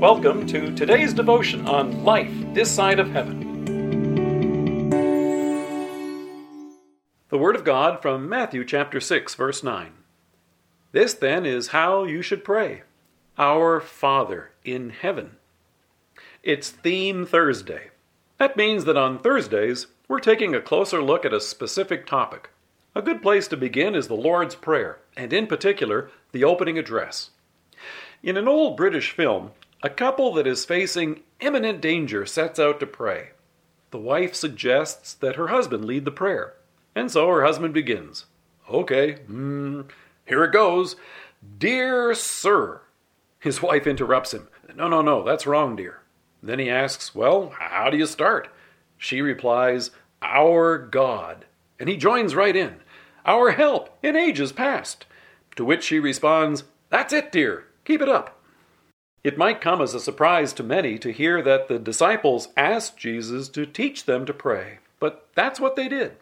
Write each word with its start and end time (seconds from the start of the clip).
Welcome 0.00 0.46
to 0.46 0.74
today's 0.74 1.12
devotion 1.12 1.68
on 1.68 2.04
life 2.04 2.32
this 2.54 2.70
side 2.70 2.98
of 2.98 3.10
heaven. 3.10 3.64
The 7.28 7.36
Word 7.36 7.54
of 7.54 7.64
God 7.64 8.00
from 8.00 8.26
Matthew 8.26 8.64
chapter 8.64 8.98
6, 8.98 9.34
verse 9.34 9.62
9. 9.62 9.92
This 10.92 11.12
then 11.12 11.44
is 11.44 11.68
how 11.68 12.04
you 12.04 12.22
should 12.22 12.44
pray 12.44 12.84
Our 13.36 13.78
Father 13.78 14.52
in 14.64 14.88
heaven. 14.88 15.32
It's 16.42 16.70
Theme 16.70 17.26
Thursday. 17.26 17.90
That 18.38 18.56
means 18.56 18.86
that 18.86 18.96
on 18.96 19.18
Thursdays, 19.18 19.88
we're 20.08 20.20
taking 20.20 20.54
a 20.54 20.62
closer 20.62 21.02
look 21.02 21.26
at 21.26 21.34
a 21.34 21.42
specific 21.42 22.06
topic. 22.06 22.48
A 22.94 23.02
good 23.02 23.20
place 23.20 23.46
to 23.48 23.56
begin 23.58 23.94
is 23.94 24.08
the 24.08 24.14
Lord's 24.14 24.54
Prayer, 24.54 25.00
and 25.14 25.30
in 25.30 25.46
particular, 25.46 26.10
the 26.32 26.42
opening 26.42 26.78
address. 26.78 27.32
In 28.22 28.38
an 28.38 28.48
old 28.48 28.78
British 28.78 29.10
film, 29.10 29.50
a 29.82 29.90
couple 29.90 30.34
that 30.34 30.46
is 30.46 30.64
facing 30.64 31.20
imminent 31.40 31.80
danger 31.80 32.26
sets 32.26 32.58
out 32.58 32.80
to 32.80 32.86
pray. 32.86 33.30
The 33.90 33.98
wife 33.98 34.34
suggests 34.34 35.14
that 35.14 35.36
her 35.36 35.48
husband 35.48 35.84
lead 35.84 36.04
the 36.04 36.10
prayer, 36.10 36.54
and 36.94 37.10
so 37.10 37.28
her 37.28 37.44
husband 37.44 37.74
begins. 37.74 38.26
Okay, 38.70 39.18
mm, 39.28 39.88
here 40.26 40.44
it 40.44 40.52
goes. 40.52 40.96
Dear 41.58 42.14
sir. 42.14 42.82
His 43.38 43.62
wife 43.62 43.86
interrupts 43.86 44.34
him. 44.34 44.48
No, 44.76 44.86
no, 44.86 45.00
no, 45.00 45.24
that's 45.24 45.46
wrong, 45.46 45.76
dear. 45.76 46.02
Then 46.42 46.58
he 46.58 46.70
asks, 46.70 47.14
Well, 47.14 47.52
how 47.58 47.90
do 47.90 47.96
you 47.96 48.06
start? 48.06 48.48
She 48.98 49.22
replies, 49.22 49.90
Our 50.22 50.78
God. 50.78 51.46
And 51.78 51.88
he 51.88 51.96
joins 51.96 52.34
right 52.34 52.54
in. 52.54 52.76
Our 53.24 53.52
help 53.52 53.98
in 54.02 54.14
ages 54.14 54.52
past. 54.52 55.06
To 55.56 55.64
which 55.64 55.84
she 55.84 55.98
responds, 55.98 56.64
That's 56.90 57.12
it, 57.12 57.32
dear. 57.32 57.64
Keep 57.84 58.02
it 58.02 58.08
up. 58.08 58.39
It 59.22 59.36
might 59.36 59.60
come 59.60 59.82
as 59.82 59.94
a 59.94 60.00
surprise 60.00 60.52
to 60.54 60.62
many 60.62 60.98
to 60.98 61.12
hear 61.12 61.42
that 61.42 61.68
the 61.68 61.78
disciples 61.78 62.48
asked 62.56 62.96
Jesus 62.96 63.48
to 63.50 63.66
teach 63.66 64.04
them 64.06 64.24
to 64.24 64.32
pray, 64.32 64.78
but 64.98 65.28
that's 65.34 65.60
what 65.60 65.76
they 65.76 65.88
did. 65.88 66.16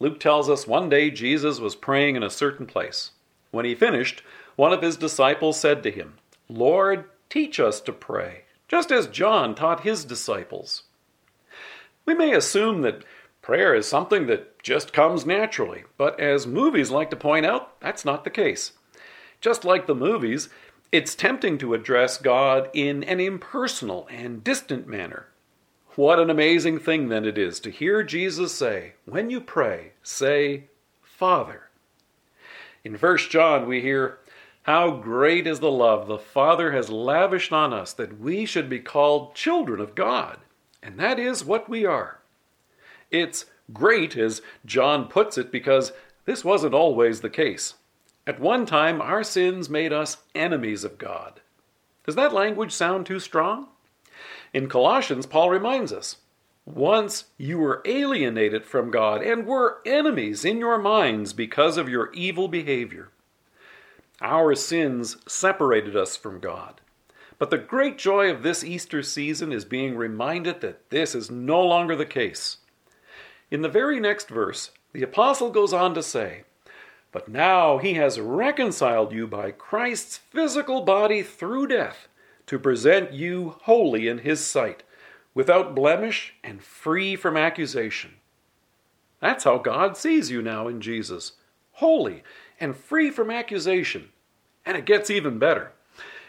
Luke 0.00 0.18
tells 0.18 0.50
us 0.50 0.66
one 0.66 0.88
day 0.88 1.10
Jesus 1.10 1.60
was 1.60 1.76
praying 1.76 2.16
in 2.16 2.24
a 2.24 2.30
certain 2.30 2.66
place. 2.66 3.12
When 3.52 3.64
he 3.64 3.76
finished, 3.76 4.22
one 4.56 4.72
of 4.72 4.82
his 4.82 4.96
disciples 4.96 5.60
said 5.60 5.84
to 5.84 5.90
him, 5.92 6.14
Lord, 6.48 7.04
teach 7.30 7.60
us 7.60 7.80
to 7.82 7.92
pray, 7.92 8.42
just 8.66 8.90
as 8.90 9.06
John 9.06 9.54
taught 9.54 9.80
his 9.80 10.04
disciples. 10.04 10.82
We 12.04 12.14
may 12.14 12.34
assume 12.34 12.82
that 12.82 13.04
prayer 13.42 13.74
is 13.74 13.86
something 13.86 14.26
that 14.26 14.60
just 14.62 14.92
comes 14.92 15.24
naturally, 15.24 15.84
but 15.96 16.18
as 16.18 16.46
movies 16.46 16.90
like 16.90 17.10
to 17.10 17.16
point 17.16 17.46
out, 17.46 17.80
that's 17.80 18.04
not 18.04 18.24
the 18.24 18.30
case. 18.30 18.72
Just 19.40 19.64
like 19.64 19.86
the 19.86 19.94
movies, 19.94 20.48
it's 20.92 21.14
tempting 21.14 21.58
to 21.58 21.74
address 21.74 22.18
God 22.18 22.70
in 22.72 23.02
an 23.04 23.20
impersonal 23.20 24.06
and 24.10 24.44
distant 24.44 24.86
manner. 24.86 25.26
What 25.96 26.18
an 26.18 26.30
amazing 26.30 26.80
thing 26.80 27.08
then 27.08 27.24
it 27.24 27.38
is 27.38 27.60
to 27.60 27.70
hear 27.70 28.02
Jesus 28.02 28.52
say, 28.52 28.94
When 29.04 29.30
you 29.30 29.40
pray, 29.40 29.92
say, 30.02 30.64
Father. 31.02 31.68
In 32.82 32.94
1 32.96 33.18
John, 33.30 33.66
we 33.66 33.80
hear, 33.80 34.18
How 34.62 34.90
great 34.90 35.46
is 35.46 35.60
the 35.60 35.70
love 35.70 36.06
the 36.06 36.18
Father 36.18 36.72
has 36.72 36.90
lavished 36.90 37.52
on 37.52 37.72
us 37.72 37.92
that 37.92 38.18
we 38.18 38.44
should 38.44 38.68
be 38.68 38.80
called 38.80 39.34
children 39.34 39.80
of 39.80 39.94
God. 39.94 40.38
And 40.82 40.98
that 40.98 41.18
is 41.18 41.44
what 41.44 41.68
we 41.68 41.86
are. 41.86 42.20
It's 43.10 43.46
great, 43.72 44.16
as 44.16 44.42
John 44.66 45.06
puts 45.06 45.38
it, 45.38 45.52
because 45.52 45.92
this 46.24 46.44
wasn't 46.44 46.74
always 46.74 47.20
the 47.20 47.30
case. 47.30 47.74
At 48.26 48.40
one 48.40 48.64
time, 48.64 49.02
our 49.02 49.22
sins 49.22 49.68
made 49.68 49.92
us 49.92 50.18
enemies 50.34 50.84
of 50.84 50.98
God. 50.98 51.40
Does 52.04 52.14
that 52.14 52.32
language 52.32 52.72
sound 52.72 53.06
too 53.06 53.20
strong? 53.20 53.68
In 54.52 54.68
Colossians, 54.68 55.26
Paul 55.26 55.50
reminds 55.50 55.92
us 55.92 56.16
once 56.64 57.24
you 57.36 57.58
were 57.58 57.82
alienated 57.84 58.64
from 58.64 58.90
God 58.90 59.22
and 59.22 59.46
were 59.46 59.82
enemies 59.84 60.44
in 60.44 60.58
your 60.58 60.78
minds 60.78 61.32
because 61.32 61.76
of 61.76 61.88
your 61.88 62.12
evil 62.14 62.48
behavior. 62.48 63.10
Our 64.20 64.54
sins 64.54 65.18
separated 65.26 65.96
us 65.96 66.16
from 66.16 66.40
God. 66.40 66.80
But 67.38 67.50
the 67.50 67.58
great 67.58 67.98
joy 67.98 68.30
of 68.30 68.42
this 68.42 68.64
Easter 68.64 69.02
season 69.02 69.52
is 69.52 69.64
being 69.64 69.96
reminded 69.96 70.60
that 70.60 70.88
this 70.90 71.14
is 71.14 71.30
no 71.30 71.60
longer 71.60 71.96
the 71.96 72.06
case. 72.06 72.58
In 73.50 73.60
the 73.62 73.68
very 73.68 74.00
next 74.00 74.28
verse, 74.28 74.70
the 74.92 75.02
apostle 75.02 75.50
goes 75.50 75.72
on 75.72 75.94
to 75.94 76.02
say, 76.02 76.44
but 77.14 77.28
now 77.28 77.78
he 77.78 77.94
has 77.94 78.18
reconciled 78.18 79.12
you 79.12 79.24
by 79.28 79.52
Christ's 79.52 80.18
physical 80.18 80.80
body 80.80 81.22
through 81.22 81.68
death 81.68 82.08
to 82.46 82.58
present 82.58 83.12
you 83.12 83.54
holy 83.62 84.08
in 84.08 84.18
his 84.18 84.44
sight, 84.44 84.82
without 85.32 85.76
blemish 85.76 86.34
and 86.42 86.60
free 86.60 87.14
from 87.14 87.36
accusation. 87.36 88.14
That's 89.20 89.44
how 89.44 89.58
God 89.58 89.96
sees 89.96 90.32
you 90.32 90.42
now 90.42 90.66
in 90.66 90.80
Jesus 90.80 91.34
holy 91.74 92.24
and 92.58 92.76
free 92.76 93.12
from 93.12 93.30
accusation. 93.30 94.08
And 94.66 94.76
it 94.76 94.84
gets 94.84 95.08
even 95.08 95.38
better. 95.38 95.70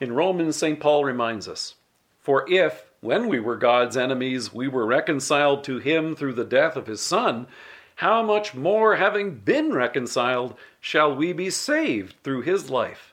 In 0.00 0.12
Romans, 0.12 0.54
St. 0.54 0.78
Paul 0.78 1.04
reminds 1.04 1.48
us 1.48 1.74
For 2.20 2.48
if, 2.48 2.84
when 3.00 3.26
we 3.26 3.40
were 3.40 3.56
God's 3.56 3.96
enemies, 3.96 4.54
we 4.54 4.68
were 4.68 4.86
reconciled 4.86 5.64
to 5.64 5.78
him 5.78 6.14
through 6.14 6.34
the 6.34 6.44
death 6.44 6.76
of 6.76 6.86
his 6.86 7.00
Son, 7.00 7.48
how 7.98 8.22
much 8.22 8.54
more, 8.54 8.94
having 8.94 9.34
been 9.34 9.72
reconciled, 9.72 10.54
shall 10.80 11.12
we 11.12 11.32
be 11.32 11.50
saved 11.50 12.14
through 12.22 12.42
his 12.42 12.70
life? 12.70 13.12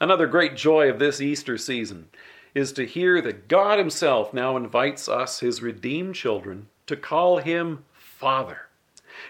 Another 0.00 0.26
great 0.26 0.56
joy 0.56 0.88
of 0.88 0.98
this 0.98 1.20
Easter 1.20 1.58
season 1.58 2.08
is 2.54 2.72
to 2.72 2.86
hear 2.86 3.20
that 3.20 3.48
God 3.48 3.78
Himself 3.78 4.32
now 4.32 4.56
invites 4.56 5.10
us, 5.10 5.40
His 5.40 5.60
redeemed 5.60 6.14
children, 6.14 6.68
to 6.86 6.96
call 6.96 7.36
Him 7.36 7.84
Father. 7.92 8.62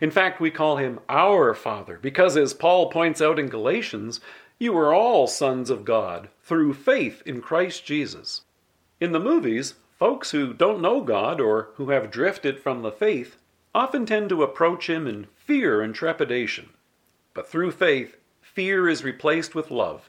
In 0.01 0.13
fact, 0.13 0.41
we 0.41 0.53
call 0.53 0.77
Him 0.77 1.01
our 1.09 1.53
Father 1.53 1.99
because, 2.01 2.37
as 2.37 2.55
Paul 2.55 2.89
points 2.89 3.21
out 3.21 3.41
in 3.41 3.49
Galatians, 3.49 4.21
you 4.61 4.79
are 4.79 4.95
all 4.95 5.27
sons 5.27 5.71
of 5.71 5.85
God 5.85 6.29
through 6.45 6.75
faith 6.75 7.21
in 7.27 7.41
Christ 7.41 7.85
Jesus. 7.85 8.43
In 9.01 9.11
the 9.11 9.19
movies, 9.19 9.75
folks 9.99 10.31
who 10.31 10.55
don't 10.55 10.81
know 10.81 11.01
God 11.01 11.41
or 11.41 11.71
who 11.75 11.91
have 11.91 12.13
drifted 12.13 12.61
from 12.61 12.83
the 12.83 12.93
faith 12.93 13.39
often 13.77 14.07
tend 14.07 14.31
to 14.31 14.43
approach 14.43 14.89
him 14.89 15.07
in 15.07 15.27
fear 15.35 15.83
and 15.83 15.95
trepidation. 15.95 16.71
But 17.35 17.47
through 17.47 17.73
faith, 17.73 18.17
fear 18.41 18.89
is 18.89 19.05
replaced 19.05 19.55
with 19.55 19.71
love. 19.71 20.09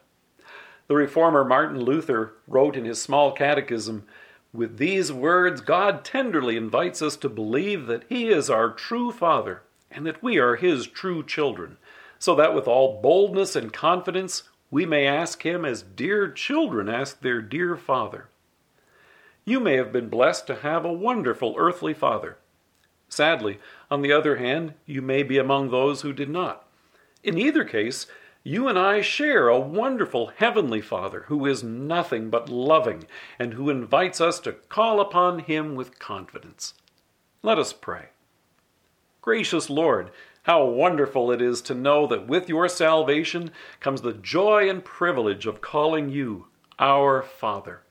The 0.88 0.95
reformer 0.95 1.44
Martin 1.44 1.81
Luther 1.81 2.35
wrote 2.47 2.77
in 2.77 2.85
his 2.85 3.01
small 3.01 3.33
catechism 3.33 4.06
With 4.53 4.77
these 4.77 5.11
words, 5.11 5.59
God 5.59 6.06
tenderly 6.06 6.56
invites 6.56 7.01
us 7.01 7.17
to 7.17 7.27
believe 7.27 7.88
that 7.88 8.06
He 8.07 8.29
is 8.29 8.50
our 8.50 8.69
true 8.69 9.11
Father 9.11 9.63
and 9.91 10.06
that 10.06 10.23
we 10.23 10.38
are 10.38 10.56
His 10.56 10.88
true 10.88 11.22
children, 11.22 11.75
so 12.17 12.35
that 12.35 12.56
with 12.56 12.69
all 12.69 13.01
boldness 13.01 13.53
and 13.53 13.73
confidence 13.73 14.44
we 14.72 14.85
may 14.85 15.06
ask 15.06 15.45
Him 15.45 15.66
as 15.66 15.81
dear 15.81 16.31
children 16.31 16.88
ask 16.88 17.19
their 17.19 17.41
dear 17.41 17.75
Father. 17.75 18.29
You 19.44 19.59
may 19.59 19.75
have 19.75 19.91
been 19.91 20.07
blessed 20.07 20.47
to 20.47 20.56
have 20.56 20.85
a 20.85 20.94
wonderful 20.94 21.53
earthly 21.57 21.94
Father. 21.94 22.38
Sadly, 23.09 23.59
on 23.90 24.01
the 24.01 24.12
other 24.12 24.38
hand, 24.38 24.73
you 24.85 25.01
may 25.01 25.23
be 25.23 25.38
among 25.38 25.69
those 25.69 26.01
who 26.01 26.13
did 26.13 26.29
not. 26.29 26.68
In 27.23 27.38
either 27.38 27.63
case, 27.63 28.07
you 28.44 28.68
and 28.68 28.79
I 28.79 29.01
share 29.01 29.50
a 29.50 29.59
wonderful 29.59 30.31
Heavenly 30.38 30.81
Father 30.81 31.25
who 31.28 31.45
is 31.45 31.63
nothing 31.63 32.29
but 32.29 32.50
loving 32.50 33.06
and 33.38 33.53
who 33.53 33.69
invites 33.69 34.22
us 34.22 34.40
to 34.41 34.53
call 34.53 35.01
upon 35.01 35.40
Him 35.40 35.75
with 35.75 36.00
confidence. 36.00 36.73
Let 37.44 37.59
us 37.59 37.73
pray. 37.73 38.06
Gracious 39.22 39.69
Lord, 39.69 40.12
how 40.44 40.66
wonderful 40.66 41.29
it 41.31 41.41
is 41.41 41.62
to 41.63 41.74
know 41.74 42.07
that 42.07 42.28
with 42.28 42.47
your 42.47 42.69
salvation 42.69 43.51
comes 43.81 44.01
the 44.01 44.13
joy 44.13 44.69
and 44.69 44.85
privilege 44.85 45.45
of 45.45 45.59
calling 45.59 46.09
you 46.09 46.48
our 46.80 47.21
Father. 47.21 47.81